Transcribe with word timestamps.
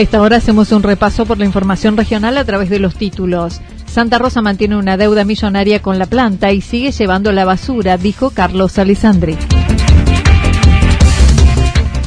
A 0.00 0.02
esta 0.02 0.22
hora 0.22 0.38
hacemos 0.38 0.72
un 0.72 0.82
repaso 0.82 1.26
por 1.26 1.36
la 1.36 1.44
información 1.44 1.94
regional 1.94 2.38
a 2.38 2.44
través 2.46 2.70
de 2.70 2.78
los 2.78 2.94
títulos. 2.94 3.60
Santa 3.84 4.16
Rosa 4.16 4.40
mantiene 4.40 4.78
una 4.78 4.96
deuda 4.96 5.24
millonaria 5.24 5.82
con 5.82 5.98
la 5.98 6.06
planta 6.06 6.52
y 6.52 6.62
sigue 6.62 6.90
llevando 6.90 7.32
la 7.32 7.44
basura, 7.44 7.98
dijo 7.98 8.30
Carlos 8.30 8.78
Alessandri. 8.78 9.36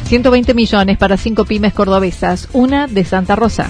120 0.05 0.55
millones 0.55 0.97
para 0.97 1.17
cinco 1.17 1.45
pymes 1.45 1.75
cordobesas, 1.75 2.49
una 2.53 2.87
de 2.87 3.05
Santa 3.05 3.35
Rosa. 3.35 3.69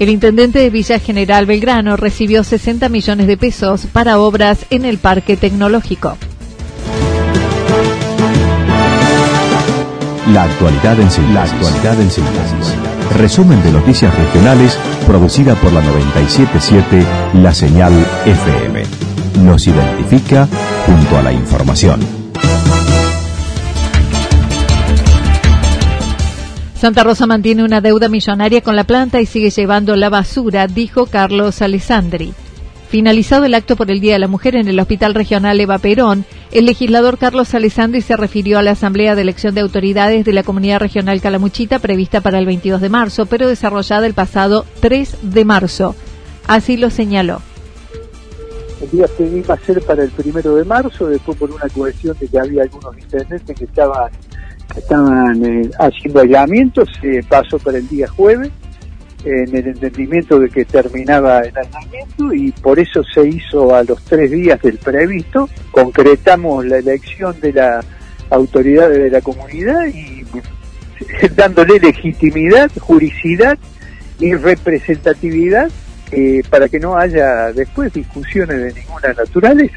El 0.00 0.08
intendente 0.08 0.58
de 0.58 0.70
Villa 0.70 0.98
General 0.98 1.46
Belgrano 1.46 1.96
recibió 1.96 2.42
60 2.42 2.88
millones 2.88 3.28
de 3.28 3.36
pesos 3.36 3.86
para 3.92 4.18
obras 4.18 4.66
en 4.70 4.84
el 4.84 4.98
Parque 4.98 5.36
Tecnológico. 5.36 6.18
La 10.32 10.42
actualidad 10.42 10.98
en 10.98 11.08
síntesis. 11.08 11.34
La 11.34 11.42
actualidad 11.44 12.00
en 12.00 12.10
síntesis. 12.10 12.74
Resumen 13.16 13.62
de 13.62 13.70
noticias 13.70 14.12
regionales 14.12 14.76
producida 15.06 15.54
por 15.54 15.72
la 15.72 15.80
977 15.82 17.06
La 17.34 17.54
Señal 17.54 17.92
FM. 18.24 18.82
Nos 19.44 19.68
identifica 19.68 20.48
junto 20.84 21.18
a 21.18 21.22
la 21.22 21.32
información. 21.32 22.00
Santa 26.74 27.04
Rosa 27.04 27.26
mantiene 27.26 27.62
una 27.62 27.80
deuda 27.80 28.08
millonaria 28.08 28.62
con 28.62 28.74
la 28.74 28.84
planta 28.84 29.20
y 29.20 29.26
sigue 29.26 29.50
llevando 29.50 29.94
la 29.94 30.08
basura, 30.08 30.66
dijo 30.66 31.06
Carlos 31.06 31.62
Alessandri. 31.62 32.34
Finalizado 32.88 33.44
el 33.44 33.54
acto 33.54 33.74
por 33.74 33.90
el 33.90 34.00
Día 34.00 34.12
de 34.12 34.20
la 34.20 34.28
Mujer 34.28 34.54
en 34.54 34.68
el 34.68 34.78
Hospital 34.78 35.14
Regional 35.14 35.60
Eva 35.60 35.78
Perón, 35.78 36.24
el 36.52 36.66
legislador 36.66 37.18
Carlos 37.18 37.52
Alessandri 37.52 38.00
se 38.00 38.16
refirió 38.16 38.60
a 38.60 38.62
la 38.62 38.70
Asamblea 38.72 39.16
de 39.16 39.22
Elección 39.22 39.54
de 39.56 39.60
Autoridades 39.60 40.24
de 40.24 40.32
la 40.32 40.44
Comunidad 40.44 40.78
Regional 40.78 41.20
Calamuchita 41.20 41.80
prevista 41.80 42.20
para 42.20 42.38
el 42.38 42.46
22 42.46 42.80
de 42.80 42.88
marzo, 42.88 43.26
pero 43.26 43.48
desarrollada 43.48 44.06
el 44.06 44.14
pasado 44.14 44.64
3 44.80 45.16
de 45.22 45.44
marzo. 45.44 45.96
Así 46.46 46.76
lo 46.76 46.90
señaló. 46.90 47.42
El 48.80 48.90
día 48.90 49.06
que 49.16 49.24
iba 49.24 49.54
a 49.54 49.58
ser 49.58 49.82
para 49.82 50.04
el 50.04 50.10
primero 50.10 50.54
de 50.54 50.64
marzo, 50.64 51.08
después 51.08 51.36
por 51.38 51.50
una 51.50 51.68
cohesión 51.68 52.16
de 52.20 52.28
que 52.28 52.38
había 52.38 52.62
algunos 52.62 52.96
intendentes 52.96 53.58
que 53.58 53.64
estaban, 53.64 54.12
estaban 54.76 55.44
eh, 55.44 55.70
haciendo 55.80 56.20
aislamientos, 56.20 56.88
se 57.00 57.20
pasó 57.28 57.58
para 57.58 57.78
el 57.78 57.88
día 57.88 58.06
jueves 58.06 58.52
en 59.26 59.56
el 59.56 59.66
entendimiento 59.66 60.38
de 60.38 60.48
que 60.48 60.64
terminaba 60.64 61.40
el 61.40 61.56
aislamiento 61.56 62.32
y 62.32 62.52
por 62.52 62.78
eso 62.78 63.02
se 63.02 63.28
hizo 63.28 63.74
a 63.74 63.82
los 63.82 64.02
tres 64.04 64.30
días 64.30 64.60
del 64.62 64.78
previsto, 64.78 65.48
concretamos 65.72 66.64
la 66.64 66.78
elección 66.78 67.38
de 67.40 67.52
la 67.52 67.84
autoridad 68.30 68.88
de 68.88 69.10
la 69.10 69.20
comunidad 69.20 69.86
y 69.86 70.24
dándole 71.34 71.80
legitimidad, 71.80 72.70
juricidad 72.78 73.58
y 74.20 74.34
representatividad 74.34 75.70
eh, 76.12 76.42
para 76.48 76.68
que 76.68 76.78
no 76.78 76.96
haya 76.96 77.52
después 77.52 77.92
discusiones 77.92 78.58
de 78.58 78.80
ninguna 78.80 79.12
naturaleza 79.12 79.76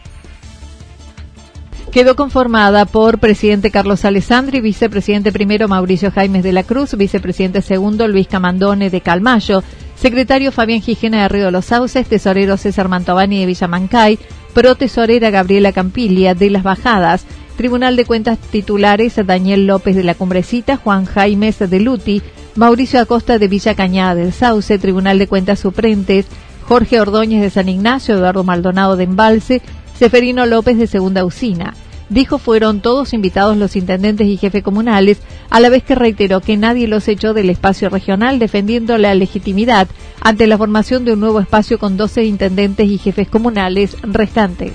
quedó 1.91 2.15
conformada 2.15 2.85
por 2.85 3.17
presidente 3.17 3.71
Carlos 3.71 4.05
Alessandri, 4.05 4.61
vicepresidente 4.61 5.31
primero 5.31 5.67
Mauricio 5.67 6.11
Jaimes 6.11 6.43
de 6.43 6.53
la 6.53 6.63
Cruz, 6.63 6.95
vicepresidente 6.95 7.61
segundo 7.61 8.07
Luis 8.07 8.27
Camandone 8.27 8.89
de 8.89 9.01
Calmayo, 9.01 9.63
secretario 9.95 10.51
Fabián 10.51 10.81
Gijena 10.81 11.23
de 11.23 11.29
Río 11.29 11.45
de 11.45 11.51
los 11.51 11.65
Sauces, 11.65 12.07
tesorero 12.07 12.57
César 12.57 12.89
Mantovani 12.89 13.39
de 13.39 13.47
Villamancay, 13.47 14.19
pro 14.53 14.75
tesorera 14.75 15.31
Gabriela 15.31 15.71
Campilia 15.71 16.35
de 16.35 16.51
Las 16.51 16.63
Bajadas, 16.63 17.25
Tribunal 17.57 17.95
de 17.95 18.05
Cuentas 18.05 18.37
titulares 18.37 19.15
Daniel 19.25 19.65
López 19.65 19.95
de 19.95 20.03
la 20.03 20.13
Cumbrecita, 20.13 20.77
Juan 20.77 21.05
Jaimes 21.05 21.57
de 21.59 21.79
Luti, 21.79 22.21
Mauricio 22.55 22.99
Acosta 22.99 23.39
de 23.39 23.47
Villa 23.47 23.73
Cañada 23.73 24.15
del 24.15 24.31
Sauce, 24.31 24.77
Tribunal 24.77 25.17
de 25.17 25.27
Cuentas 25.27 25.59
Suprentes, 25.59 26.27
Jorge 26.69 27.01
Ordóñez 27.01 27.41
de 27.41 27.49
San 27.49 27.67
Ignacio, 27.67 28.15
Eduardo 28.15 28.43
Maldonado 28.43 28.95
de 28.95 29.05
Embalse, 29.05 29.61
Seferino 29.99 30.45
López 30.45 30.77
de 30.77 30.87
Segunda 30.87 31.25
Usina. 31.25 31.73
Dijo 32.07 32.37
fueron 32.37 32.79
todos 32.79 33.13
invitados 33.13 33.57
los 33.57 33.75
intendentes 33.75 34.27
y 34.27 34.37
jefes 34.37 34.63
comunales, 34.63 35.19
a 35.49 35.59
la 35.59 35.67
vez 35.67 35.83
que 35.83 35.93
reiteró 35.93 36.39
que 36.39 36.55
nadie 36.55 36.87
los 36.87 37.09
echó 37.09 37.33
del 37.33 37.49
espacio 37.49 37.89
regional 37.89 38.39
defendiendo 38.39 38.97
la 38.97 39.13
legitimidad 39.13 39.89
ante 40.21 40.47
la 40.47 40.57
formación 40.57 41.03
de 41.03 41.13
un 41.13 41.19
nuevo 41.19 41.41
espacio 41.41 41.79
con 41.79 41.97
12 41.97 42.23
intendentes 42.23 42.87
y 42.87 42.97
jefes 42.97 43.27
comunales 43.27 43.97
restantes. 44.01 44.71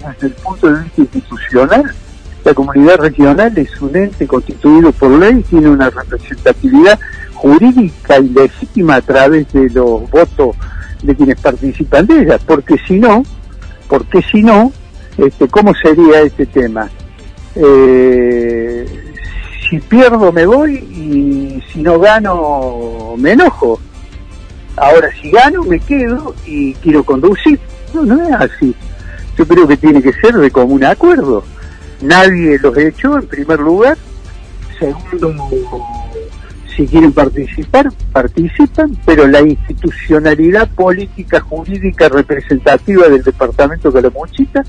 Desde 0.00 0.26
el 0.26 0.32
punto 0.32 0.72
de 0.72 0.82
vista 0.82 1.02
institucional, 1.02 1.94
la 2.46 2.54
comunidad 2.54 2.96
regional 2.96 3.52
es 3.58 3.78
un 3.82 3.94
ente 3.94 4.26
constituido 4.26 4.90
por 4.90 5.10
ley, 5.10 5.42
tiene 5.42 5.68
una 5.68 5.90
representatividad 5.90 6.98
jurídica 7.34 8.18
y 8.18 8.30
legítima 8.30 8.96
a 8.96 9.02
través 9.02 9.52
de 9.52 9.68
los 9.68 10.10
votos 10.10 10.56
de 11.04 11.14
quienes 11.14 11.40
participan 11.40 12.06
de 12.06 12.22
ella, 12.22 12.38
porque 12.46 12.76
si 12.86 12.98
no, 12.98 13.22
porque 13.88 14.22
si 14.22 14.42
no, 14.42 14.72
este, 15.18 15.46
¿cómo 15.48 15.74
sería 15.74 16.22
este 16.22 16.46
tema? 16.46 16.90
Eh, 17.54 18.86
si 19.68 19.78
pierdo 19.78 20.32
me 20.32 20.46
voy 20.46 20.74
y 20.74 21.62
si 21.72 21.82
no 21.82 21.98
gano 21.98 23.14
me 23.16 23.32
enojo. 23.32 23.80
Ahora 24.76 25.08
si 25.20 25.30
gano 25.30 25.62
me 25.62 25.78
quedo 25.78 26.34
y 26.46 26.74
quiero 26.74 27.04
conducir. 27.04 27.60
No, 27.92 28.04
no 28.04 28.22
es 28.22 28.32
así. 28.32 28.74
Yo 29.38 29.46
creo 29.46 29.68
que 29.68 29.76
tiene 29.76 30.02
que 30.02 30.12
ser 30.14 30.34
de 30.34 30.50
común 30.50 30.84
acuerdo. 30.84 31.44
Nadie 32.00 32.58
los 32.58 32.76
hecho 32.76 33.18
en 33.18 33.26
primer 33.26 33.60
lugar. 33.60 33.96
Segundo, 34.78 35.32
si 36.76 36.86
quieren 36.86 37.12
participar, 37.12 37.88
participan, 38.12 38.96
pero 39.04 39.26
la 39.26 39.40
institucionalidad 39.40 40.68
política, 40.70 41.40
jurídica, 41.40 42.08
representativa 42.08 43.08
del 43.08 43.22
departamento 43.22 43.90
de 43.90 44.02
Calamuchita 44.02 44.64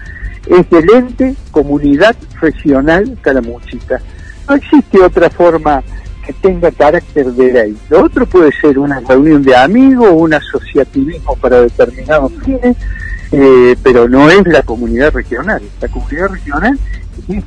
es 0.47 0.69
del 0.69 0.89
ente 0.91 1.35
Comunidad 1.51 2.15
Regional 2.39 3.17
Calamuchita. 3.21 3.99
No 4.47 4.55
existe 4.55 4.99
otra 5.01 5.29
forma 5.29 5.83
que 6.25 6.33
tenga 6.33 6.71
carácter 6.71 7.27
de 7.27 7.53
ley. 7.53 7.77
Lo 7.89 8.03
otro 8.03 8.25
puede 8.25 8.51
ser 8.59 8.77
una 8.79 8.99
reunión 8.99 9.43
de 9.43 9.55
amigos, 9.55 10.09
un 10.11 10.33
asociativismo 10.33 11.35
para 11.35 11.61
determinados 11.61 12.31
fines, 12.43 12.75
eh, 13.31 13.75
pero 13.83 14.07
no 14.07 14.29
es 14.29 14.45
la 14.47 14.61
comunidad 14.61 15.13
regional. 15.13 15.61
La 15.81 15.87
comunidad 15.87 16.29
regional 16.29 16.79
es 17.27 17.43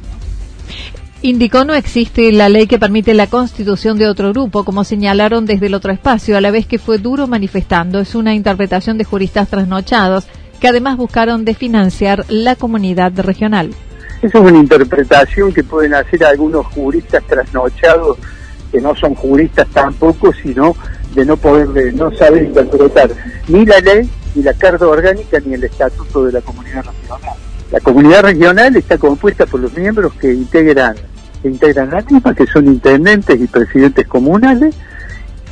Indicó 1.20 1.64
no 1.64 1.74
existe 1.74 2.30
la 2.30 2.48
ley 2.48 2.68
que 2.68 2.78
permite 2.78 3.12
la 3.12 3.26
constitución 3.26 3.98
de 3.98 4.06
otro 4.06 4.32
grupo, 4.32 4.64
como 4.64 4.84
señalaron 4.84 5.46
desde 5.46 5.66
el 5.66 5.74
otro 5.74 5.92
espacio, 5.92 6.36
a 6.36 6.40
la 6.40 6.52
vez 6.52 6.66
que 6.66 6.78
fue 6.78 6.98
duro 6.98 7.26
manifestando. 7.26 7.98
Es 7.98 8.14
una 8.14 8.34
interpretación 8.34 8.98
de 8.98 9.04
juristas 9.04 9.48
trasnochados 9.48 10.28
que 10.60 10.68
además 10.68 10.96
buscaron 10.96 11.44
desfinanciar 11.44 12.24
la 12.28 12.54
comunidad 12.54 13.12
regional. 13.18 13.70
Esa 14.22 14.38
es 14.38 14.44
una 14.44 14.58
interpretación 14.58 15.52
que 15.52 15.64
pueden 15.64 15.94
hacer 15.94 16.22
algunos 16.24 16.66
juristas 16.66 17.24
trasnochados 17.24 18.16
que 18.70 18.80
no 18.80 18.94
son 18.94 19.16
juristas 19.16 19.66
tampoco, 19.72 20.32
sino 20.32 20.76
de 21.16 21.24
no 21.24 21.36
poder, 21.36 21.68
de 21.70 21.92
no 21.92 22.12
saber 22.12 22.44
interpretar 22.44 23.10
ni 23.48 23.66
la 23.66 23.80
ley, 23.80 24.08
ni 24.36 24.42
la 24.44 24.54
carta 24.54 24.86
orgánica, 24.86 25.40
ni 25.44 25.54
el 25.54 25.64
estatuto 25.64 26.26
de 26.26 26.32
la 26.32 26.40
comunidad 26.42 26.84
regional. 26.84 27.47
La 27.70 27.80
comunidad 27.80 28.22
regional 28.22 28.76
está 28.76 28.96
compuesta 28.96 29.44
por 29.44 29.60
los 29.60 29.76
miembros 29.76 30.14
que 30.14 30.32
integran, 30.32 30.96
que 31.42 31.48
integran 31.48 31.90
la 31.90 32.00
misma, 32.00 32.34
que 32.34 32.46
son 32.46 32.66
intendentes 32.66 33.38
y 33.38 33.46
presidentes 33.46 34.06
comunales, 34.06 34.74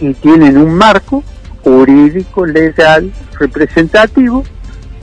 y 0.00 0.14
tienen 0.14 0.56
un 0.56 0.74
marco 0.74 1.22
jurídico, 1.62 2.46
legal, 2.46 3.12
representativo, 3.38 4.44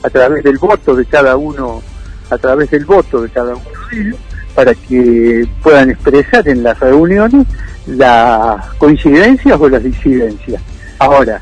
a 0.02 0.10
través 0.10 0.42
del 0.42 0.58
voto 0.58 0.96
de 0.96 1.04
cada 1.04 1.36
uno, 1.36 1.82
a 2.30 2.38
través 2.38 2.70
del 2.70 2.84
voto 2.84 3.22
de 3.22 3.28
cada 3.28 3.54
uno 3.54 3.70
de 3.90 4.00
ellos, 4.00 4.18
para 4.54 4.74
que 4.74 5.48
puedan 5.62 5.90
expresar 5.90 6.48
en 6.48 6.62
las 6.62 6.78
reuniones 6.80 7.46
las 7.86 8.66
coincidencias 8.74 9.58
o 9.60 9.68
las 9.68 9.82
disidencias. 9.82 10.60
Ahora, 10.98 11.40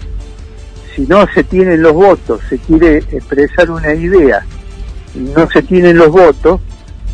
si 0.94 1.02
no 1.02 1.26
se 1.32 1.44
tienen 1.44 1.82
los 1.82 1.92
votos, 1.92 2.40
se 2.48 2.58
quiere 2.58 2.98
expresar 2.98 3.70
una 3.70 3.94
idea 3.94 4.44
no 5.14 5.48
se 5.50 5.62
tienen 5.62 5.96
los 5.96 6.10
votos, 6.10 6.60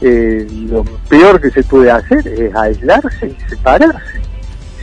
eh, 0.01 0.47
lo 0.69 0.85
peor 1.09 1.41
que 1.41 1.51
se 1.51 1.63
puede 1.65 1.91
hacer 1.91 2.27
es 2.27 2.55
aislarse 2.55 3.27
y 3.37 3.51
separarse. 3.51 4.21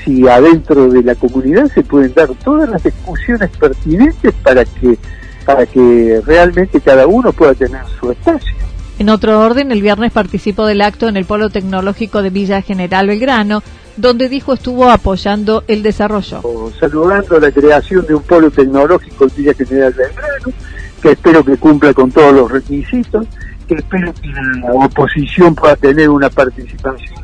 Si 0.04 0.28
adentro 0.28 0.90
de 0.90 1.02
la 1.04 1.16
comunidad 1.16 1.72
se 1.74 1.84
pueden 1.84 2.14
dar 2.14 2.30
todas 2.44 2.70
las 2.70 2.84
discusiones 2.84 3.50
pertinentes 3.58 4.34
para 4.44 4.64
que 4.66 4.98
para 5.46 5.66
que 5.68 6.22
realmente 6.26 6.82
cada 6.82 7.06
uno 7.06 7.32
pueda 7.32 7.54
tener 7.54 7.82
su 8.00 8.12
espacio. 8.12 8.56
En 8.98 9.10
otro 9.10 9.40
orden, 9.42 9.72
el 9.72 9.82
viernes 9.82 10.12
participó 10.12 10.66
del 10.66 10.82
acto 10.82 11.08
en 11.08 11.18
el 11.18 11.26
Polo 11.26 11.50
Tecnológico 11.50 12.24
de 12.24 12.30
Villa 12.30 12.62
General 12.62 13.08
Belgrano, 13.08 13.62
donde 13.98 14.30
dijo 14.30 14.54
estuvo 14.54 14.90
apoyando 14.90 15.64
el 15.68 15.84
desarrollo. 15.84 16.42
Saludando 16.80 17.40
la 17.40 17.52
creación 17.52 18.06
de 18.08 18.16
un 18.16 18.24
polo 18.24 18.50
tecnológico 18.50 19.26
en 19.26 19.32
Villa 19.36 19.54
General 19.54 19.94
Belgrano, 19.94 20.58
que 21.06 21.12
espero 21.12 21.46
que 21.46 21.56
cumpla 21.58 21.94
con 21.94 22.12
todos 22.12 22.34
los 22.34 22.52
requisitos, 22.52 23.28
que 23.68 23.76
espero 23.76 24.12
que 24.12 24.28
la 24.28 24.74
oposición 24.74 25.54
pueda 25.54 25.76
tener 25.76 26.10
una 26.10 26.32
participación. 26.32 27.24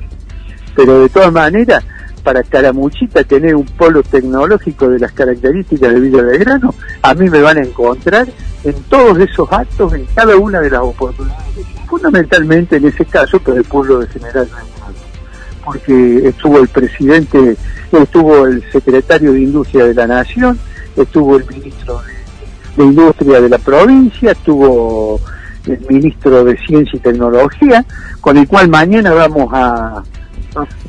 Pero 0.76 1.02
de 1.02 1.10
todas 1.10 1.32
maneras, 1.32 1.84
para 2.24 2.44
Caramuchita 2.44 3.24
tener 3.24 3.56
un 3.56 3.66
polo 3.66 4.04
tecnológico 4.04 4.88
de 4.88 5.00
las 5.00 5.12
características 5.14 5.96
de 5.96 6.00
Villa 6.00 6.22
Belgrano, 6.22 6.76
a 7.02 7.16
mí 7.16 7.28
me 7.28 7.42
van 7.42 7.58
a 7.58 7.62
encontrar 7.62 8.28
en 8.64 8.76
todos 8.84 9.18
esos 9.18 9.52
actos, 9.52 9.92
en 9.94 10.06
cada 10.14 10.38
una 10.38 10.60
de 10.60 10.70
las 10.70 10.82
oportunidades, 10.82 11.66
fundamentalmente 11.88 12.76
en 12.76 12.86
ese 12.86 13.04
caso, 13.06 13.42
pero 13.44 13.58
el 13.58 13.64
pueblo 13.64 13.98
de 13.98 14.06
General 14.10 14.48
porque 15.66 16.28
estuvo 16.28 16.60
el 16.60 16.68
presidente, 16.68 17.56
estuvo 17.92 18.46
el 18.46 18.64
secretario 18.72 19.34
de 19.34 19.42
Industria 19.42 19.86
de 19.86 19.96
la 19.96 20.06
Nación, 20.06 20.60
estuvo 20.96 21.38
el 21.38 21.48
ministro 21.48 22.00
de 22.02 22.21
de 22.76 22.84
Industria 22.84 23.42
de 23.42 23.50
la 23.50 23.58
provincia, 23.58 24.34
tuvo 24.36 25.20
el 25.66 25.80
ministro 25.90 26.44
de 26.44 26.58
Ciencia 26.58 26.98
y 26.98 27.00
Tecnología, 27.00 27.86
con 28.20 28.38
el 28.38 28.48
cual 28.48 28.70
mañana 28.70 29.14
vamos 29.14 29.50
a, 29.54 30.04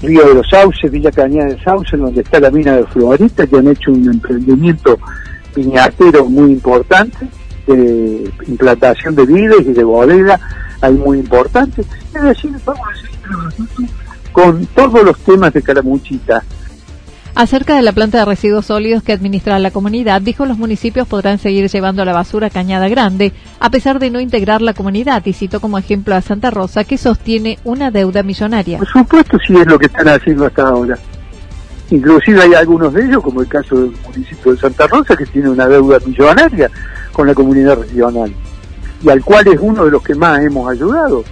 Río 0.00 0.26
de 0.26 0.34
los 0.34 0.48
Sauces, 0.48 0.90
Villa 0.90 1.12
Cañada 1.12 1.50
de 1.50 1.62
Sauces, 1.62 1.98
donde 1.98 2.22
está 2.22 2.40
la 2.40 2.50
mina 2.50 2.76
de 2.76 2.84
Florita, 2.86 3.46
que 3.46 3.56
han 3.56 3.68
hecho 3.68 3.92
un 3.92 4.10
emprendimiento 4.10 4.98
piñatero 5.54 6.24
muy 6.24 6.52
importante, 6.52 7.28
de 7.66 8.28
implantación 8.48 9.14
de 9.14 9.24
vides 9.24 9.60
y 9.60 9.72
de 9.72 9.84
bodega, 9.84 10.40
hay 10.80 10.94
muy 10.94 11.20
importante. 11.20 11.82
Es 12.12 12.22
decir, 12.22 12.50
vamos 12.64 12.82
a 12.88 12.94
seguir 12.96 13.88
con 14.32 14.66
todos 14.66 15.04
los 15.04 15.18
temas 15.20 15.52
de 15.52 15.62
Caramuchita, 15.62 16.42
Acerca 17.34 17.76
de 17.76 17.82
la 17.82 17.92
planta 17.92 18.18
de 18.18 18.24
residuos 18.26 18.66
sólidos 18.66 19.02
que 19.02 19.12
administra 19.12 19.58
la 19.58 19.70
comunidad, 19.70 20.20
dijo 20.20 20.44
los 20.44 20.58
municipios 20.58 21.08
podrán 21.08 21.38
seguir 21.38 21.70
llevando 21.70 22.04
la 22.04 22.12
basura 22.12 22.50
Cañada 22.50 22.88
Grande, 22.90 23.32
a 23.58 23.70
pesar 23.70 23.98
de 23.98 24.10
no 24.10 24.20
integrar 24.20 24.60
la 24.60 24.74
comunidad, 24.74 25.24
y 25.24 25.32
citó 25.32 25.58
como 25.58 25.78
ejemplo 25.78 26.14
a 26.14 26.20
Santa 26.20 26.50
Rosa, 26.50 26.84
que 26.84 26.98
sostiene 26.98 27.58
una 27.64 27.90
deuda 27.90 28.22
millonaria. 28.22 28.78
Por 28.78 28.88
supuesto, 28.88 29.38
sí 29.46 29.56
es 29.56 29.66
lo 29.66 29.78
que 29.78 29.86
están 29.86 30.08
haciendo 30.08 30.44
hasta 30.44 30.68
ahora. 30.68 30.98
Inclusive 31.90 32.42
hay 32.42 32.52
algunos 32.52 32.92
de 32.92 33.06
ellos, 33.06 33.22
como 33.22 33.40
el 33.40 33.48
caso 33.48 33.76
del 33.76 33.92
municipio 34.06 34.52
de 34.52 34.58
Santa 34.58 34.86
Rosa, 34.86 35.16
que 35.16 35.24
tiene 35.24 35.48
una 35.48 35.66
deuda 35.66 35.98
millonaria 36.04 36.70
con 37.12 37.26
la 37.26 37.34
comunidad 37.34 37.78
regional, 37.78 38.30
y 39.02 39.08
al 39.08 39.24
cual 39.24 39.48
es 39.48 39.58
uno 39.58 39.86
de 39.86 39.90
los 39.90 40.02
que 40.02 40.14
más 40.14 40.40
hemos 40.42 40.70
ayudado. 40.70 41.24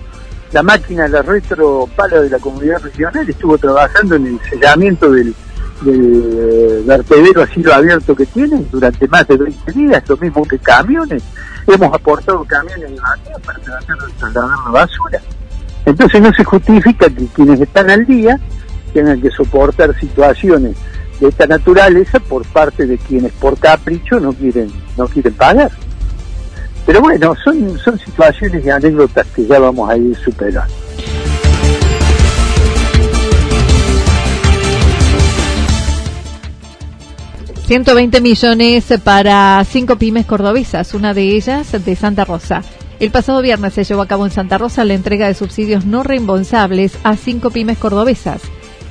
La 0.52 0.62
máquina, 0.62 1.06
la 1.08 1.20
retropala 1.20 2.22
de 2.22 2.30
la 2.30 2.38
comunidad 2.38 2.80
regional 2.82 3.28
estuvo 3.28 3.58
trabajando 3.58 4.16
en 4.16 4.26
el 4.26 4.40
sellamiento 4.48 5.12
del 5.12 5.34
del 5.82 6.82
vertedero 6.84 7.42
a 7.42 7.46
cielo 7.46 7.74
abierto 7.74 8.14
que 8.14 8.26
tienen 8.26 8.66
durante 8.70 9.08
más 9.08 9.26
de 9.28 9.36
20 9.36 9.72
días, 9.72 10.02
lo 10.08 10.16
mismo 10.16 10.44
que 10.44 10.58
camiones. 10.58 11.22
Hemos 11.66 11.94
aportado 11.94 12.44
camiones 12.44 13.00
para 13.44 13.58
tratar 13.58 13.96
de 14.32 14.34
la 14.34 14.70
basura. 14.70 15.20
Entonces 15.86 16.20
no 16.20 16.32
se 16.32 16.44
justifica 16.44 17.08
que 17.08 17.26
quienes 17.26 17.60
están 17.60 17.90
al 17.90 18.04
día 18.06 18.38
tengan 18.92 19.20
que 19.20 19.30
soportar 19.30 19.98
situaciones 19.98 20.76
de 21.20 21.28
esta 21.28 21.46
naturaleza 21.46 22.18
por 22.18 22.44
parte 22.46 22.86
de 22.86 22.98
quienes 22.98 23.32
por 23.32 23.58
capricho 23.58 24.18
no 24.18 24.32
quieren 24.32 24.70
no 24.96 25.06
quieren 25.06 25.34
pagar. 25.34 25.70
Pero 26.86 27.00
bueno, 27.00 27.34
son, 27.44 27.78
son 27.78 27.98
situaciones 27.98 28.64
y 28.64 28.70
anécdotas 28.70 29.26
que 29.28 29.46
ya 29.46 29.58
vamos 29.58 29.88
a 29.88 29.96
ir 29.96 30.16
superando. 30.16 30.79
120 37.70 38.20
millones 38.20 38.92
para 39.04 39.64
cinco 39.64 39.94
pymes 39.94 40.26
cordobesas, 40.26 40.92
una 40.92 41.14
de 41.14 41.36
ellas 41.36 41.70
de 41.70 41.94
Santa 41.94 42.24
Rosa. 42.24 42.64
El 42.98 43.12
pasado 43.12 43.40
viernes 43.42 43.74
se 43.74 43.84
llevó 43.84 44.02
a 44.02 44.08
cabo 44.08 44.26
en 44.26 44.32
Santa 44.32 44.58
Rosa 44.58 44.84
la 44.84 44.94
entrega 44.94 45.28
de 45.28 45.34
subsidios 45.34 45.84
no 45.84 46.02
reembolsables 46.02 46.98
a 47.04 47.16
cinco 47.16 47.50
pymes 47.50 47.78
cordobesas. 47.78 48.42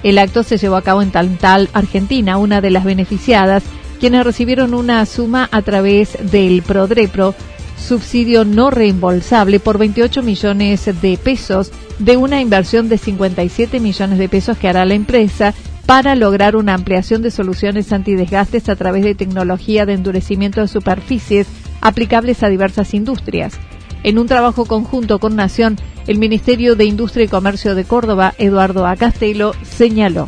El 0.01 0.17
acto 0.17 0.43
se 0.43 0.57
llevó 0.57 0.77
a 0.77 0.81
cabo 0.81 1.01
en 1.01 1.11
Tantal, 1.11 1.67
Argentina, 1.73 2.37
una 2.37 2.61
de 2.61 2.69
las 2.69 2.85
beneficiadas, 2.85 3.63
quienes 3.99 4.23
recibieron 4.23 4.73
una 4.73 5.05
suma 5.05 5.49
a 5.51 5.61
través 5.61 6.17
del 6.31 6.61
Prodrepro, 6.61 7.35
subsidio 7.77 8.45
no 8.45 8.71
reembolsable 8.71 9.59
por 9.59 9.77
28 9.77 10.23
millones 10.23 10.85
de 11.01 11.19
pesos 11.21 11.73
de 11.97 12.15
una 12.15 12.39
inversión 12.39 12.87
de 12.87 12.97
57 12.97 13.81
millones 13.81 14.19
de 14.19 14.29
pesos 14.29 14.57
que 14.57 14.69
hará 14.69 14.85
la 14.85 14.93
empresa 14.93 15.53
para 15.89 16.13
lograr 16.13 16.55
una 16.55 16.75
ampliación 16.75 17.23
de 17.23 17.31
soluciones 17.31 17.91
antidesgastes 17.91 18.69
a 18.69 18.75
través 18.75 19.03
de 19.03 19.15
tecnología 19.15 19.87
de 19.87 19.93
endurecimiento 19.93 20.61
de 20.61 20.67
superficies 20.67 21.47
aplicables 21.81 22.43
a 22.43 22.47
diversas 22.47 22.93
industrias. 22.93 23.55
En 24.03 24.19
un 24.19 24.27
trabajo 24.27 24.65
conjunto 24.65 25.17
con 25.17 25.35
Nación, 25.35 25.77
el 26.05 26.19
Ministerio 26.19 26.75
de 26.75 26.85
Industria 26.85 27.25
y 27.25 27.27
Comercio 27.27 27.73
de 27.73 27.85
Córdoba, 27.85 28.35
Eduardo 28.37 28.85
Acastelo, 28.85 29.55
señaló. 29.63 30.27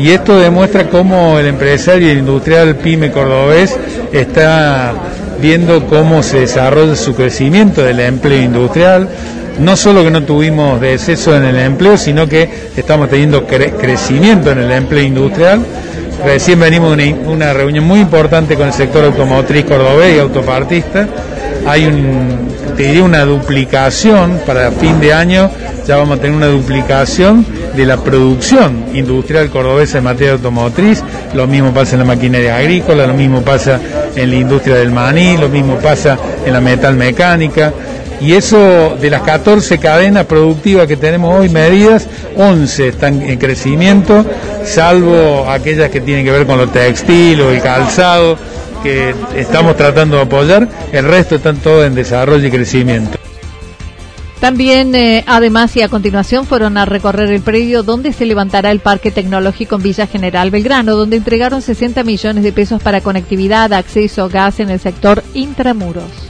Y 0.00 0.08
esto 0.08 0.36
demuestra 0.36 0.90
cómo 0.90 1.38
el 1.38 1.46
empresario 1.46 2.12
industrial 2.12 2.74
pyme 2.74 3.12
cordobés 3.12 3.78
está 4.10 4.94
viendo 5.40 5.86
cómo 5.86 6.24
se 6.24 6.40
desarrolla 6.40 6.96
su 6.96 7.14
crecimiento 7.14 7.84
del 7.84 8.00
empleo 8.00 8.42
industrial, 8.42 9.10
no 9.58 9.76
solo 9.76 10.04
que 10.04 10.10
no 10.10 10.22
tuvimos 10.22 10.80
deceso 10.80 11.36
en 11.36 11.44
el 11.44 11.56
empleo, 11.56 11.96
sino 11.96 12.28
que 12.28 12.48
estamos 12.76 13.08
teniendo 13.08 13.46
crecimiento 13.46 14.50
en 14.50 14.58
el 14.58 14.70
empleo 14.70 15.02
industrial. 15.02 15.60
Recién 16.24 16.60
venimos 16.60 16.96
de 16.96 17.12
una, 17.12 17.52
reunión 17.52 17.84
muy 17.84 18.00
importante 18.00 18.56
con 18.56 18.66
el 18.66 18.72
sector 18.72 19.04
automotriz 19.04 19.64
cordobés 19.64 20.16
y 20.16 20.18
autopartista. 20.18 21.06
Hay 21.66 21.86
un, 21.86 22.48
te 22.76 22.84
diría 22.84 23.02
una 23.02 23.24
duplicación 23.24 24.40
para 24.46 24.70
fin 24.72 25.00
de 25.00 25.12
año, 25.12 25.50
ya 25.86 25.96
vamos 25.96 26.18
a 26.18 26.22
tener 26.22 26.36
una 26.36 26.46
duplicación 26.46 27.44
de 27.76 27.86
la 27.86 27.98
producción 27.98 28.86
industrial 28.94 29.50
cordobesa 29.50 29.98
en 29.98 30.04
materia 30.04 30.32
automotriz. 30.34 31.02
Lo 31.34 31.46
mismo 31.46 31.72
pasa 31.72 31.94
en 31.94 32.00
la 32.00 32.04
maquinaria 32.06 32.56
agrícola, 32.56 33.06
lo 33.06 33.14
mismo 33.14 33.42
pasa 33.42 33.80
en 34.14 34.30
la 34.30 34.36
industria 34.36 34.76
del 34.76 34.90
maní, 34.90 35.36
lo 35.36 35.48
mismo 35.48 35.76
pasa 35.76 36.18
en 36.44 36.52
la 36.52 36.60
metal 36.60 36.96
mecánica 36.96 37.72
y 38.20 38.32
eso 38.32 38.96
de 39.00 39.10
las 39.10 39.22
14 39.22 39.78
cadenas 39.78 40.26
productivas 40.26 40.86
que 40.86 40.96
tenemos 40.96 41.38
hoy 41.38 41.48
medidas, 41.48 42.06
11 42.36 42.88
están 42.88 43.22
en 43.22 43.38
crecimiento, 43.38 44.24
salvo 44.64 45.48
aquellas 45.48 45.90
que 45.90 46.00
tienen 46.00 46.24
que 46.24 46.30
ver 46.30 46.46
con 46.46 46.58
lo 46.58 46.68
textil 46.68 47.40
o 47.40 47.50
el 47.50 47.60
calzado, 47.60 48.38
que 48.82 49.14
estamos 49.34 49.76
tratando 49.76 50.16
de 50.16 50.22
apoyar, 50.22 50.68
el 50.92 51.04
resto 51.04 51.36
están 51.36 51.56
todos 51.58 51.86
en 51.86 51.94
desarrollo 51.94 52.46
y 52.46 52.50
crecimiento. 52.50 53.18
También, 54.40 54.94
eh, 54.94 55.24
además 55.26 55.74
y 55.76 55.82
a 55.82 55.88
continuación, 55.88 56.46
fueron 56.46 56.76
a 56.76 56.84
recorrer 56.84 57.30
el 57.30 57.40
predio 57.40 57.82
donde 57.82 58.12
se 58.12 58.26
levantará 58.26 58.70
el 58.70 58.80
Parque 58.80 59.10
Tecnológico 59.10 59.76
en 59.76 59.82
Villa 59.82 60.06
General 60.06 60.50
Belgrano, 60.50 60.94
donde 60.94 61.16
entregaron 61.16 61.62
60 61.62 62.04
millones 62.04 62.44
de 62.44 62.52
pesos 62.52 62.82
para 62.82 63.00
conectividad, 63.00 63.72
acceso, 63.72 64.28
gas 64.28 64.60
en 64.60 64.70
el 64.70 64.78
sector 64.78 65.24
intramuros. 65.32 66.25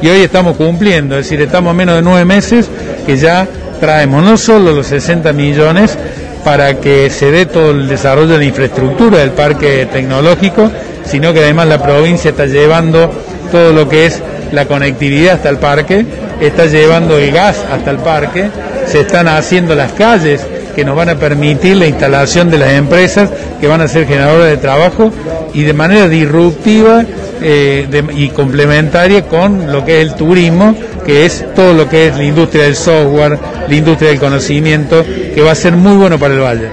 Y 0.00 0.08
hoy 0.08 0.22
estamos 0.22 0.56
cumpliendo, 0.56 1.18
es 1.18 1.24
decir, 1.24 1.40
estamos 1.40 1.70
a 1.70 1.74
menos 1.74 1.96
de 1.96 2.02
nueve 2.02 2.24
meses 2.24 2.68
que 3.04 3.16
ya 3.16 3.46
traemos 3.80 4.22
no 4.22 4.36
solo 4.36 4.72
los 4.72 4.86
60 4.86 5.32
millones 5.32 5.96
para 6.44 6.78
que 6.80 7.10
se 7.10 7.30
dé 7.30 7.46
todo 7.46 7.72
el 7.72 7.88
desarrollo 7.88 8.28
de 8.28 8.38
la 8.38 8.44
infraestructura 8.44 9.18
del 9.18 9.30
parque 9.30 9.86
tecnológico, 9.92 10.70
sino 11.04 11.32
que 11.32 11.40
además 11.40 11.68
la 11.68 11.82
provincia 11.82 12.30
está 12.30 12.46
llevando 12.46 13.10
todo 13.50 13.72
lo 13.72 13.88
que 13.88 14.06
es 14.06 14.22
la 14.52 14.66
conectividad 14.66 15.34
hasta 15.34 15.48
el 15.48 15.58
parque, 15.58 16.04
está 16.40 16.66
llevando 16.66 17.18
el 17.18 17.32
gas 17.32 17.64
hasta 17.70 17.90
el 17.90 17.98
parque, 17.98 18.48
se 18.86 19.00
están 19.00 19.28
haciendo 19.28 19.74
las 19.74 19.92
calles 19.92 20.46
que 20.78 20.84
nos 20.84 20.94
van 20.94 21.08
a 21.08 21.16
permitir 21.16 21.76
la 21.76 21.88
instalación 21.88 22.52
de 22.52 22.58
las 22.58 22.70
empresas 22.74 23.28
que 23.60 23.66
van 23.66 23.80
a 23.80 23.88
ser 23.88 24.06
generadoras 24.06 24.48
de 24.48 24.58
trabajo 24.58 25.10
y 25.52 25.62
de 25.62 25.72
manera 25.72 26.08
disruptiva 26.08 27.04
eh, 27.42 28.04
y 28.14 28.28
complementaria 28.28 29.26
con 29.26 29.72
lo 29.72 29.84
que 29.84 30.00
es 30.00 30.08
el 30.08 30.14
turismo, 30.14 30.76
que 31.04 31.26
es 31.26 31.44
todo 31.56 31.74
lo 31.74 31.88
que 31.88 32.06
es 32.06 32.16
la 32.16 32.22
industria 32.22 32.62
del 32.62 32.76
software, 32.76 33.40
la 33.68 33.74
industria 33.74 34.10
del 34.10 34.20
conocimiento, 34.20 35.04
que 35.04 35.40
va 35.40 35.50
a 35.50 35.56
ser 35.56 35.72
muy 35.72 35.96
bueno 35.96 36.16
para 36.16 36.34
el 36.34 36.40
valle. 36.42 36.68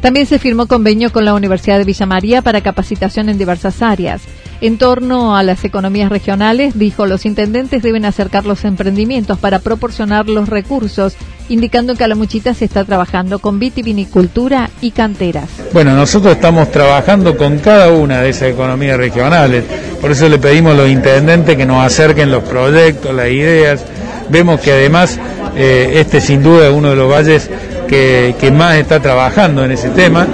También 0.00 0.24
se 0.24 0.38
firmó 0.38 0.66
convenio 0.66 1.12
con 1.12 1.26
la 1.26 1.34
Universidad 1.34 1.76
de 1.76 1.84
Villa 1.84 2.06
María 2.06 2.40
para 2.40 2.62
capacitación 2.62 3.28
en 3.28 3.36
diversas 3.36 3.82
áreas. 3.82 4.22
En 4.62 4.78
torno 4.78 5.36
a 5.36 5.42
las 5.42 5.64
economías 5.64 6.08
regionales, 6.08 6.78
dijo, 6.78 7.04
los 7.04 7.26
intendentes 7.26 7.82
deben 7.82 8.06
acercar 8.06 8.46
los 8.46 8.64
emprendimientos 8.64 9.38
para 9.38 9.58
proporcionar 9.58 10.30
los 10.30 10.48
recursos, 10.48 11.16
indicando 11.48 11.94
que 11.94 12.04
a 12.04 12.08
la 12.08 12.14
muchita 12.14 12.54
se 12.54 12.64
está 12.64 12.84
trabajando 12.84 13.38
con 13.38 13.58
vitivinicultura 13.58 14.70
y 14.80 14.90
canteras. 14.90 15.48
Bueno, 15.72 15.94
nosotros 15.94 16.34
estamos 16.34 16.70
trabajando 16.70 17.36
con 17.36 17.58
cada 17.58 17.90
una 17.90 18.22
de 18.22 18.30
esas 18.30 18.50
economías 18.50 18.96
regionales, 18.96 19.64
por 20.00 20.10
eso 20.10 20.28
le 20.28 20.38
pedimos 20.38 20.72
a 20.72 20.76
los 20.76 20.88
intendentes 20.88 21.56
que 21.56 21.66
nos 21.66 21.84
acerquen 21.84 22.30
los 22.30 22.44
proyectos, 22.44 23.14
las 23.14 23.28
ideas. 23.28 23.84
Vemos 24.28 24.60
que 24.60 24.72
además 24.72 25.18
eh, 25.56 25.92
este 25.96 26.20
sin 26.20 26.42
duda 26.42 26.68
es 26.68 26.72
uno 26.72 26.90
de 26.90 26.96
los 26.96 27.10
valles 27.10 27.50
que, 27.88 28.52
más 28.52 28.76
está 28.76 29.00
trabajando 29.00 29.64
en 29.64 29.70
ese 29.70 29.90
tema 29.90 30.26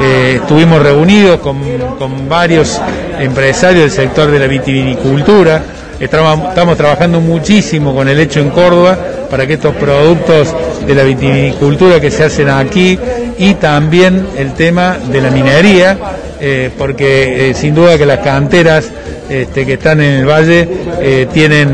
eh, 0.00 0.40
estuvimos 0.42 0.82
reunidos 0.82 1.40
con, 1.40 1.58
varios 2.28 2.80
empresarios 3.18 3.82
del 3.82 3.90
sector 3.90 4.30
de 4.30 4.38
la 4.38 4.46
vitivinicultura. 4.46 5.62
Estamos 5.98 6.76
trabajando 6.76 7.20
muchísimo 7.20 7.94
con 7.94 8.06
el 8.06 8.20
hecho 8.20 8.40
en 8.40 8.50
Córdoba 8.50 8.98
para 9.30 9.46
que 9.46 9.54
estos 9.54 9.74
productos 9.76 10.54
de 10.86 10.94
la 10.94 11.02
vitivinicultura 11.02 12.00
que 12.00 12.10
se 12.10 12.24
hacen 12.24 12.48
aquí 12.48 12.98
y 13.38 13.54
también 13.54 14.26
el 14.36 14.54
tema 14.54 14.98
de 14.98 15.20
la 15.20 15.30
minería, 15.30 15.98
eh, 16.40 16.70
porque 16.76 17.50
eh, 17.50 17.54
sin 17.54 17.74
duda 17.74 17.98
que 17.98 18.06
las 18.06 18.20
canteras 18.20 18.90
este, 19.28 19.66
que 19.66 19.74
están 19.74 20.00
en 20.00 20.20
el 20.20 20.26
valle 20.26 20.68
tienen 21.32 21.68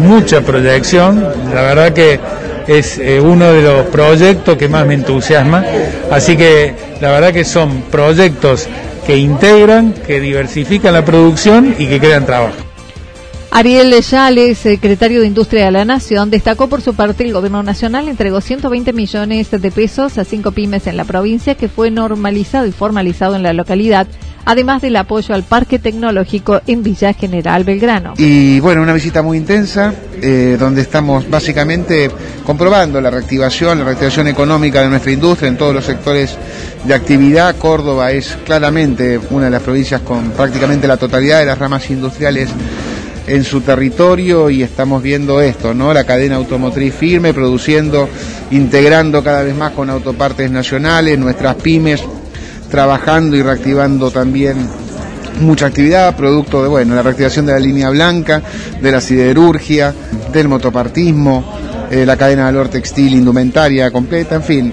mucha 0.00 0.40
proyección. 0.40 1.22
La 1.52 1.62
verdad 1.62 1.92
que 1.92 2.18
es 2.66 2.98
eh, 2.98 3.20
uno 3.20 3.52
de 3.52 3.62
los 3.62 3.86
proyectos 3.86 4.56
que 4.56 4.68
más 4.68 4.86
me 4.86 4.94
entusiasma. 4.94 5.64
Así 6.10 6.36
que 6.36 6.74
la 7.00 7.10
verdad 7.10 7.32
que 7.32 7.44
son 7.44 7.82
proyectos 7.90 8.68
que 9.06 9.16
integran, 9.16 9.92
que 10.06 10.20
diversifican 10.20 10.94
la 10.94 11.04
producción 11.04 11.74
y 11.78 11.86
que 11.86 12.00
crean 12.00 12.24
trabajo. 12.24 12.63
Ariel 13.56 13.88
Leyales, 13.90 14.58
secretario 14.58 15.20
de 15.20 15.28
Industria 15.28 15.66
de 15.66 15.70
la 15.70 15.84
Nación, 15.84 16.28
destacó 16.28 16.66
por 16.66 16.82
su 16.82 16.94
parte 16.94 17.22
el 17.22 17.32
Gobierno 17.32 17.62
Nacional 17.62 18.08
entregó 18.08 18.40
120 18.40 18.92
millones 18.92 19.48
de 19.48 19.70
pesos 19.70 20.18
a 20.18 20.24
cinco 20.24 20.50
pymes 20.50 20.88
en 20.88 20.96
la 20.96 21.04
provincia 21.04 21.54
que 21.54 21.68
fue 21.68 21.92
normalizado 21.92 22.66
y 22.66 22.72
formalizado 22.72 23.36
en 23.36 23.44
la 23.44 23.52
localidad 23.52 24.08
además 24.44 24.82
del 24.82 24.96
apoyo 24.96 25.34
al 25.34 25.44
Parque 25.44 25.78
Tecnológico 25.78 26.60
en 26.66 26.82
Villa 26.82 27.12
General 27.12 27.64
Belgrano. 27.64 28.14
Y 28.16 28.60
bueno, 28.60 28.82
una 28.82 28.92
visita 28.92 29.22
muy 29.22 29.38
intensa, 29.38 29.94
eh, 30.20 30.56
donde 30.58 30.82
estamos 30.82 31.30
básicamente 31.30 32.10
comprobando 32.44 33.00
la 33.00 33.10
reactivación, 33.10 33.78
la 33.78 33.84
reactivación 33.84 34.28
económica 34.28 34.82
de 34.82 34.88
nuestra 34.88 35.12
industria 35.12 35.48
en 35.48 35.56
todos 35.56 35.74
los 35.74 35.84
sectores 35.84 36.36
de 36.84 36.92
actividad. 36.92 37.56
Córdoba 37.56 38.10
es 38.12 38.36
claramente 38.44 39.18
una 39.30 39.46
de 39.46 39.50
las 39.52 39.62
provincias 39.62 40.00
con 40.02 40.30
prácticamente 40.32 40.86
la 40.86 40.96
totalidad 40.96 41.38
de 41.38 41.46
las 41.46 41.58
ramas 41.58 41.88
industriales 41.90 42.50
en 43.26 43.44
su 43.44 43.60
territorio 43.60 44.50
y 44.50 44.62
estamos 44.62 45.02
viendo 45.02 45.40
esto, 45.40 45.74
¿no? 45.74 45.94
La 45.94 46.04
cadena 46.04 46.36
automotriz 46.36 46.94
firme, 46.94 47.32
produciendo, 47.32 48.08
integrando 48.50 49.22
cada 49.22 49.42
vez 49.42 49.54
más 49.54 49.72
con 49.72 49.90
autopartes 49.90 50.50
nacionales, 50.50 51.18
nuestras 51.18 51.56
pymes 51.56 52.02
trabajando 52.70 53.36
y 53.36 53.42
reactivando 53.42 54.10
también 54.10 54.68
mucha 55.40 55.66
actividad, 55.66 56.16
producto 56.16 56.62
de 56.62 56.68
bueno, 56.68 56.94
la 56.94 57.02
reactivación 57.02 57.46
de 57.46 57.52
la 57.52 57.58
línea 57.58 57.90
blanca, 57.90 58.42
de 58.80 58.90
la 58.90 59.00
siderurgia, 59.00 59.94
del 60.32 60.48
motopartismo, 60.48 61.44
eh, 61.90 62.06
la 62.06 62.16
cadena 62.16 62.46
de 62.46 62.52
valor 62.52 62.68
textil, 62.68 63.14
indumentaria 63.14 63.90
completa, 63.90 64.36
en 64.36 64.42
fin, 64.42 64.72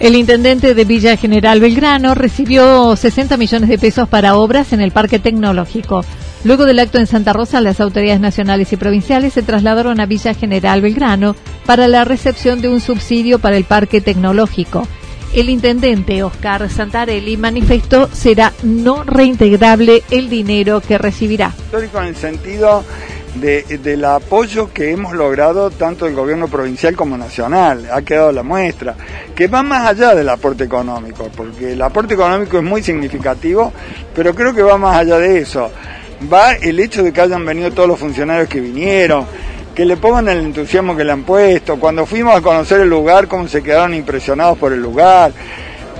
El 0.00 0.16
intendente 0.16 0.74
de 0.74 0.84
Villa 0.86 1.18
General 1.18 1.60
Belgrano 1.60 2.14
recibió 2.14 2.96
60 2.96 3.36
millones 3.36 3.68
de 3.68 3.78
pesos 3.78 4.08
para 4.08 4.34
obras 4.34 4.72
en 4.72 4.80
el 4.80 4.92
Parque 4.92 5.18
Tecnológico. 5.18 6.06
Luego 6.42 6.64
del 6.64 6.78
acto 6.78 6.98
en 6.98 7.06
Santa 7.06 7.34
Rosa, 7.34 7.60
las 7.60 7.82
autoridades 7.82 8.18
nacionales 8.18 8.72
y 8.72 8.78
provinciales 8.78 9.34
se 9.34 9.42
trasladaron 9.42 10.00
a 10.00 10.06
Villa 10.06 10.32
General 10.32 10.80
Belgrano 10.80 11.36
para 11.66 11.86
la 11.86 12.04
recepción 12.04 12.62
de 12.62 12.70
un 12.70 12.80
subsidio 12.80 13.40
para 13.40 13.58
el 13.58 13.64
Parque 13.64 14.00
Tecnológico. 14.00 14.88
El 15.34 15.50
intendente 15.50 16.22
Oscar 16.22 16.70
Santarelli 16.70 17.36
manifestó 17.36 18.08
será 18.10 18.54
no 18.62 19.04
reintegrable 19.04 20.02
el 20.10 20.30
dinero 20.30 20.80
que 20.80 20.96
recibirá. 20.96 21.52
En 21.74 22.06
el 22.06 22.16
sentido 22.16 22.84
del 23.34 24.04
apoyo 24.04 24.72
que 24.72 24.90
hemos 24.90 25.12
logrado 25.14 25.70
tanto 25.70 26.06
el 26.06 26.14
gobierno 26.14 26.48
provincial 26.48 26.96
como 26.96 27.16
nacional. 27.16 27.88
Ha 27.92 28.02
quedado 28.02 28.32
la 28.32 28.42
muestra, 28.42 28.96
que 29.34 29.46
va 29.46 29.62
más 29.62 29.88
allá 29.88 30.14
del 30.14 30.28
aporte 30.28 30.64
económico, 30.64 31.28
porque 31.36 31.72
el 31.72 31.82
aporte 31.82 32.14
económico 32.14 32.58
es 32.58 32.64
muy 32.64 32.82
significativo, 32.82 33.72
pero 34.14 34.34
creo 34.34 34.52
que 34.52 34.62
va 34.62 34.78
más 34.78 34.96
allá 34.96 35.18
de 35.18 35.38
eso. 35.38 35.70
Va 36.32 36.52
el 36.52 36.80
hecho 36.80 37.02
de 37.02 37.12
que 37.12 37.20
hayan 37.20 37.44
venido 37.46 37.70
todos 37.70 37.88
los 37.88 37.98
funcionarios 37.98 38.48
que 38.48 38.60
vinieron, 38.60 39.24
que 39.74 39.84
le 39.84 39.96
pongan 39.96 40.28
el 40.28 40.38
entusiasmo 40.38 40.96
que 40.96 41.04
le 41.04 41.12
han 41.12 41.22
puesto, 41.22 41.78
cuando 41.78 42.04
fuimos 42.04 42.36
a 42.36 42.42
conocer 42.42 42.80
el 42.80 42.90
lugar, 42.90 43.28
cómo 43.28 43.48
se 43.48 43.62
quedaron 43.62 43.94
impresionados 43.94 44.58
por 44.58 44.72
el 44.72 44.82
lugar, 44.82 45.32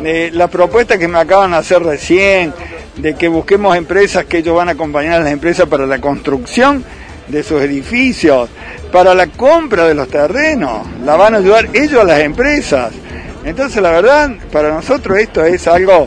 eh, 0.04 0.30
la 0.32 0.49
propuesta 0.49 0.99
que 0.99 1.08
me 1.08 1.18
acaban 1.18 1.52
de 1.52 1.58
hacer 1.58 1.82
recién, 1.82 2.52
de 2.96 3.14
que 3.14 3.28
busquemos 3.28 3.76
empresas 3.76 4.25
que 4.25 4.38
ellos 4.38 4.56
van 4.56 4.68
a 4.68 4.72
acompañar 4.72 5.14
a 5.14 5.25
las 5.25 5.32
empresas 5.32 5.66
para 5.68 5.87
la 5.87 6.00
construcción, 6.00 6.84
de 7.30 7.42
sus 7.42 7.60
edificios, 7.62 8.49
para 8.92 9.14
la 9.14 9.28
compra 9.28 9.87
de 9.87 9.94
los 9.94 10.08
terrenos, 10.08 10.87
la 11.04 11.16
van 11.16 11.34
a 11.34 11.38
ayudar 11.38 11.68
ellos 11.72 12.00
a 12.00 12.04
las 12.04 12.20
empresas. 12.20 12.92
Entonces 13.44 13.80
la 13.80 13.90
verdad, 13.90 14.30
para 14.52 14.72
nosotros 14.72 15.18
esto 15.18 15.44
es 15.44 15.66
algo 15.66 16.06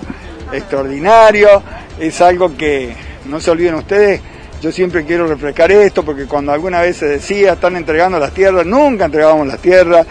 extraordinario, 0.52 1.64
es 2.00 2.22
algo 2.22 2.56
que 2.56 2.94
no 3.26 3.40
se 3.40 3.52
olviden 3.52 3.76
ustedes, 3.76 4.22
yo 4.64 4.72
siempre 4.72 5.04
quiero 5.04 5.28
refrescar 5.28 5.74
esto 5.74 6.06
porque 6.06 6.26
cuando 6.26 6.54
alguna 6.54 6.80
vez 6.80 6.96
se 6.96 7.06
decía 7.06 7.54
están 7.54 7.76
entregando 7.76 8.18
las 8.18 8.34
tierras, 8.34 8.66
nunca 8.66 9.06
entregábamos 9.06 9.46
las 9.46 9.60
tierras, 9.60 10.08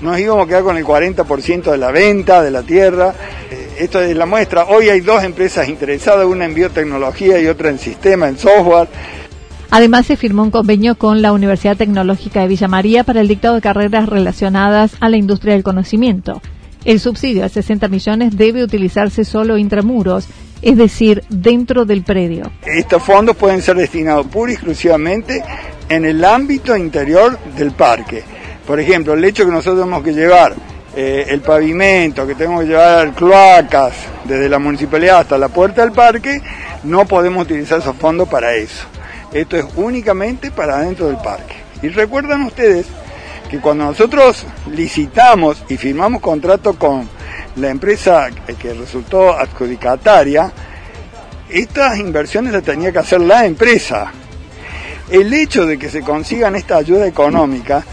nos 0.00 0.18
íbamos 0.20 0.44
a 0.44 0.48
quedar 0.48 0.62
con 0.62 0.76
el 0.76 0.84
40% 0.84 1.70
de 1.72 1.76
la 1.76 1.90
venta 1.90 2.40
de 2.40 2.52
la 2.52 2.62
tierra. 2.62 3.12
Eh, 3.50 3.78
esto 3.80 4.00
es 4.00 4.14
la 4.14 4.24
muestra. 4.26 4.66
Hoy 4.66 4.90
hay 4.90 5.00
dos 5.00 5.24
empresas 5.24 5.68
interesadas, 5.68 6.24
una 6.24 6.44
en 6.44 6.54
biotecnología 6.54 7.40
y 7.40 7.48
otra 7.48 7.68
en 7.70 7.80
sistema, 7.80 8.28
en 8.28 8.38
software. 8.38 8.86
Además, 9.70 10.06
se 10.06 10.16
firmó 10.16 10.42
un 10.42 10.50
convenio 10.50 10.96
con 10.96 11.22
la 11.22 11.32
Universidad 11.32 11.76
Tecnológica 11.76 12.40
de 12.40 12.48
Villa 12.48 12.68
María 12.68 13.04
para 13.04 13.20
el 13.20 13.28
dictado 13.28 13.56
de 13.56 13.60
carreras 13.60 14.08
relacionadas 14.08 14.92
a 15.00 15.08
la 15.08 15.16
industria 15.16 15.54
del 15.54 15.64
conocimiento. 15.64 16.40
El 16.84 17.00
subsidio 17.00 17.42
de 17.42 17.48
60 17.48 17.88
millones 17.88 18.36
debe 18.36 18.62
utilizarse 18.62 19.24
solo 19.24 19.58
intramuros, 19.58 20.28
es 20.62 20.76
decir, 20.76 21.24
dentro 21.28 21.84
del 21.84 22.04
predio. 22.04 22.50
Estos 22.64 23.02
fondos 23.02 23.36
pueden 23.36 23.60
ser 23.60 23.76
destinados 23.76 24.26
pura 24.28 24.52
y 24.52 24.54
exclusivamente 24.54 25.42
en 25.88 26.04
el 26.04 26.24
ámbito 26.24 26.76
interior 26.76 27.38
del 27.56 27.72
parque. 27.72 28.22
Por 28.66 28.78
ejemplo, 28.78 29.14
el 29.14 29.24
hecho 29.24 29.44
que 29.44 29.50
nosotros 29.50 29.80
tenemos 29.80 30.04
que 30.04 30.12
llevar 30.12 30.54
eh, 30.94 31.26
el 31.28 31.40
pavimento, 31.40 32.26
que 32.26 32.34
tenemos 32.34 32.62
que 32.62 32.68
llevar 32.68 33.12
cloacas 33.14 33.94
desde 34.24 34.48
la 34.48 34.58
municipalidad 34.58 35.18
hasta 35.18 35.38
la 35.38 35.48
puerta 35.48 35.82
del 35.82 35.92
parque, 35.92 36.40
no 36.84 37.04
podemos 37.04 37.44
utilizar 37.44 37.80
esos 37.80 37.96
fondos 37.96 38.28
para 38.28 38.54
eso. 38.54 38.86
Esto 39.32 39.56
es 39.56 39.64
únicamente 39.76 40.50
para 40.50 40.78
dentro 40.78 41.06
del 41.06 41.18
parque. 41.18 41.56
Y 41.82 41.88
recuerdan 41.88 42.42
ustedes 42.42 42.86
que 43.50 43.60
cuando 43.60 43.84
nosotros 43.84 44.44
licitamos 44.72 45.62
y 45.68 45.76
firmamos 45.76 46.20
contrato 46.20 46.74
con 46.74 47.08
la 47.56 47.68
empresa 47.68 48.28
que 48.58 48.74
resultó 48.74 49.32
adjudicataria, 49.32 50.52
estas 51.48 51.98
inversiones 51.98 52.52
las 52.52 52.62
tenía 52.62 52.92
que 52.92 52.98
hacer 52.98 53.20
la 53.20 53.46
empresa. 53.46 54.12
El 55.10 55.32
hecho 55.32 55.66
de 55.66 55.78
que 55.78 55.88
se 55.88 56.02
consigan 56.02 56.56
esta 56.56 56.76
ayuda 56.76 57.06
económica, 57.06 57.84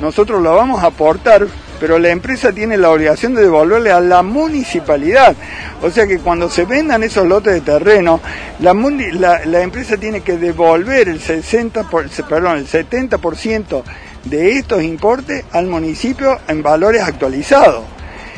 nosotros 0.00 0.42
lo 0.42 0.54
vamos 0.54 0.82
a 0.82 0.88
aportar, 0.88 1.46
pero 1.80 1.98
la 1.98 2.10
empresa 2.10 2.52
tiene 2.52 2.76
la 2.76 2.90
obligación 2.90 3.34
de 3.34 3.42
devolverle 3.42 3.90
a 3.90 4.00
la 4.00 4.22
municipalidad. 4.22 5.34
O 5.82 5.90
sea 5.90 6.06
que 6.06 6.18
cuando 6.18 6.50
se 6.50 6.66
vendan 6.66 7.02
esos 7.02 7.26
lotes 7.26 7.54
de 7.54 7.62
terreno, 7.62 8.20
la, 8.60 9.62
empresa 9.62 9.96
tiene 9.96 10.20
que 10.20 10.36
devolver 10.36 11.08
el, 11.08 11.20
60 11.20 11.88
perdón, 12.28 12.58
el 12.58 12.68
70% 12.68 13.82
de 14.24 14.58
estos 14.58 14.82
importes 14.82 15.44
al 15.52 15.66
municipio 15.66 16.38
en 16.46 16.62
valores 16.62 17.02
actualizados 17.02 17.84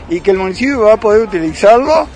y 0.09 0.21
que 0.21 0.31
el 0.31 0.39
municipio 0.39 0.83
va 0.83 0.95
a 0.95 1.01
poder 1.01 1.23
utilizarlo 1.23 2.07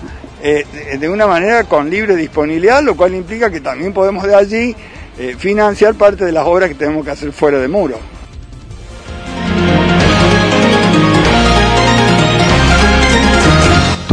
eh, 0.41 0.65
de 0.97 1.09
una 1.09 1.27
manera 1.27 1.65
con 1.65 1.89
libre 1.89 2.15
disponibilidad, 2.15 2.81
lo 2.81 2.95
cual 2.95 3.13
implica 3.15 3.49
que 3.49 3.59
también 3.59 3.91
podemos 3.91 4.23
de 4.23 4.35
allí 4.35 4.75
eh, 5.19 5.35
financiar 5.37 5.95
parte 5.95 6.23
de 6.23 6.31
las 6.31 6.45
obras 6.45 6.69
que 6.69 6.75
tenemos 6.75 7.03
que 7.03 7.11
hacer 7.11 7.31
fuera 7.33 7.59
de 7.59 7.67
muro. 7.67 8.16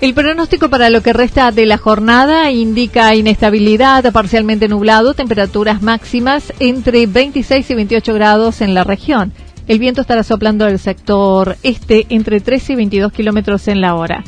El 0.00 0.14
pronóstico 0.14 0.70
para 0.70 0.88
lo 0.88 1.02
que 1.02 1.12
resta 1.12 1.52
de 1.52 1.66
la 1.66 1.76
jornada 1.76 2.50
indica 2.50 3.14
inestabilidad, 3.14 4.10
parcialmente 4.12 4.66
nublado, 4.66 5.12
temperaturas 5.12 5.82
máximas 5.82 6.54
entre 6.58 7.06
26 7.06 7.68
y 7.70 7.74
28 7.74 8.14
grados 8.14 8.62
en 8.62 8.72
la 8.72 8.82
región. 8.82 9.34
El 9.68 9.78
viento 9.78 10.00
estará 10.00 10.22
soplando 10.22 10.64
del 10.64 10.78
sector 10.78 11.58
este 11.62 12.06
entre 12.08 12.40
13 12.40 12.72
y 12.72 12.76
22 12.76 13.12
kilómetros 13.12 13.68
en 13.68 13.82
la 13.82 13.94
hora. 13.94 14.24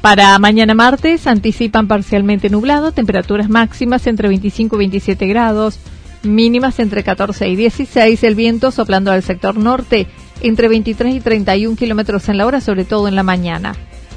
Para 0.00 0.38
mañana 0.38 0.72
martes 0.72 1.26
anticipan 1.26 1.86
parcialmente 1.86 2.48
nublado, 2.48 2.92
temperaturas 2.92 3.50
máximas 3.50 4.06
entre 4.06 4.28
25 4.28 4.76
y 4.76 4.78
27 4.78 5.26
grados, 5.26 5.80
mínimas 6.22 6.78
entre 6.78 7.04
14 7.04 7.46
y 7.48 7.56
16, 7.56 8.24
el 8.24 8.34
viento 8.34 8.70
soplando 8.70 9.10
del 9.10 9.22
sector 9.22 9.58
norte 9.58 10.06
entre 10.40 10.68
23 10.68 11.14
y 11.14 11.20
31 11.20 11.76
kilómetros 11.76 12.30
en 12.30 12.38
la 12.38 12.46
hora, 12.46 12.62
sobre 12.62 12.86
todo 12.86 13.06
en 13.06 13.16
la 13.16 13.22
mañana. 13.22 13.74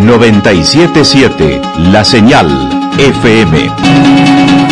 977 0.00 1.60
La 1.92 2.04
Señal 2.04 2.48
FM. 2.98 4.69